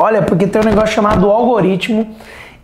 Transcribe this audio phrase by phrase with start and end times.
[0.00, 2.14] Olha, porque tem um negócio chamado algoritmo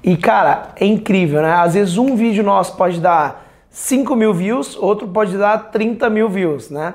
[0.05, 1.53] e, cara, é incrível, né?
[1.53, 6.29] Às vezes um vídeo nosso pode dar 5 mil views, outro pode dar 30 mil
[6.29, 6.95] views, né?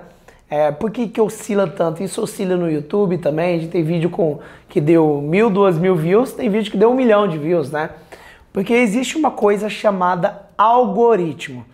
[0.49, 2.01] É, por que, que oscila tanto?
[2.01, 3.57] Isso oscila no YouTube também.
[3.57, 4.39] A gente tem vídeo com
[4.69, 7.89] que deu mil, duas mil views, tem vídeo que deu um milhão de views, né?
[8.53, 11.65] Porque existe uma coisa chamada algoritmo.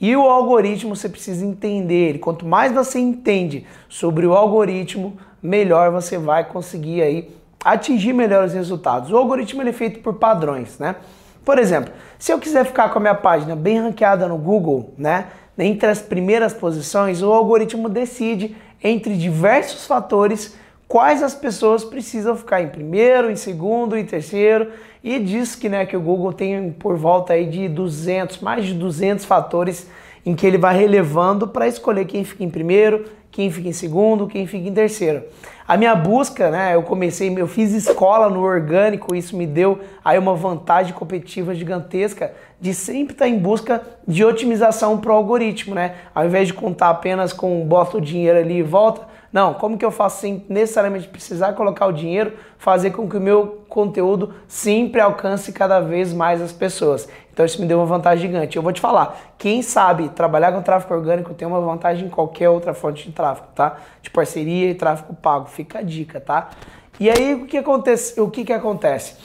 [0.00, 2.18] E o algoritmo você precisa entender.
[2.20, 9.10] Quanto mais você entende sobre o algoritmo, melhor você vai conseguir aí atingir melhores resultados.
[9.10, 10.96] O algoritmo é feito por padrões, né?
[11.44, 15.26] Por exemplo, se eu quiser ficar com a minha página bem ranqueada no Google, né,
[15.58, 20.56] entre as primeiras posições, o algoritmo decide entre diversos fatores
[20.88, 24.70] quais as pessoas precisam ficar em primeiro, em segundo, em terceiro,
[25.02, 28.74] e diz que, né, que o Google tem por volta aí de 200, mais de
[28.74, 29.86] 200 fatores
[30.24, 33.04] em que ele vai relevando para escolher quem fica em primeiro,
[33.34, 35.24] quem fica em segundo, quem fica em terceiro.
[35.66, 40.16] A minha busca, né, eu comecei, eu fiz escola no orgânico, isso me deu aí
[40.16, 45.96] uma vantagem competitiva gigantesca de sempre estar em busca de otimização para o algoritmo, né?
[46.14, 49.02] Ao invés de contar apenas com bota o dinheiro ali e volta,
[49.34, 53.20] não, como que eu faço sem necessariamente precisar colocar o dinheiro, fazer com que o
[53.20, 57.08] meu conteúdo sempre alcance cada vez mais as pessoas.
[57.32, 58.56] Então isso me deu uma vantagem gigante.
[58.56, 62.48] Eu vou te falar, quem sabe trabalhar com tráfego orgânico tem uma vantagem em qualquer
[62.48, 63.23] outra fonte de tráfego,
[63.54, 63.78] tá?
[64.02, 65.46] De parceria e tráfego pago.
[65.46, 66.50] Fica a dica, tá?
[66.98, 68.20] E aí o que acontece?
[68.20, 69.16] O que, que acontece?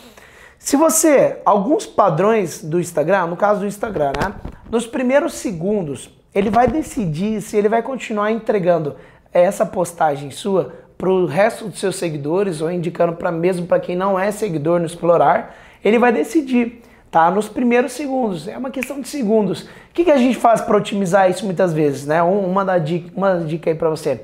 [0.58, 4.33] Se você, alguns padrões do Instagram, no caso do Instagram, né?
[4.70, 8.95] Nos primeiros segundos, ele vai decidir se ele vai continuar entregando
[9.31, 13.95] essa postagem sua para o resto dos seus seguidores ou indicando para mesmo para quem
[13.95, 16.81] não é seguidor no Explorar, ele vai decidir,
[17.12, 17.30] tá?
[17.32, 19.64] Nos primeiros segundos, é uma questão de segundos.
[19.64, 22.22] O que, que a gente faz para otimizar isso muitas vezes, né?
[22.22, 24.22] Uma, dica, uma dica aí para você.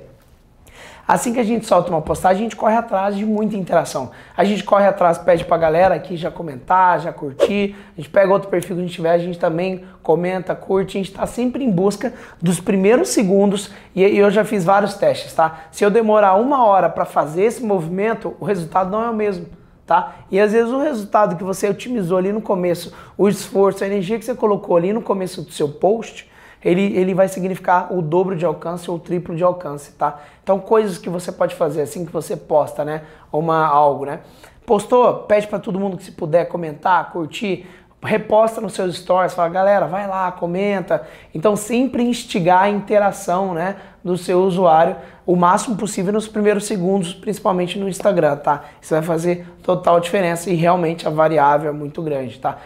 [1.08, 4.09] Assim que a gente solta uma postagem, a gente corre atrás de muita interação.
[4.36, 7.75] A gente corre atrás, pede pra galera aqui já comentar, já curtir.
[7.95, 10.97] A gente pega outro perfil que a gente tiver, a gente também comenta, curte.
[10.97, 12.11] A gente está sempre em busca
[12.42, 15.65] dos primeiros segundos e eu já fiz vários testes, tá?
[15.71, 19.45] Se eu demorar uma hora para fazer esse movimento, o resultado não é o mesmo.
[19.85, 20.15] Tá?
[20.31, 24.17] E às vezes o resultado que você otimizou ali no começo, o esforço, a energia
[24.17, 26.27] que você colocou ali no começo do seu post,
[26.63, 30.19] ele, ele vai significar o dobro de alcance ou o triplo de alcance, tá?
[30.43, 33.03] Então, coisas que você pode fazer assim que você posta, né?
[33.31, 34.21] Uma, algo, né?
[34.65, 37.67] Postou, pede para todo mundo que se puder comentar, curtir,
[38.04, 41.08] reposta nos seus stories, fala, galera, vai lá, comenta.
[41.33, 44.95] Então, sempre instigar a interação, né, do seu usuário
[45.26, 48.64] o máximo possível nos primeiros segundos, principalmente no Instagram, tá?
[48.80, 52.60] Isso vai fazer total diferença e realmente a variável é muito grande, tá?